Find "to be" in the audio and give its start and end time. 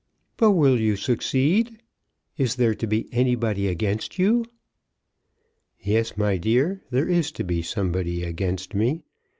2.73-3.07, 7.33-7.61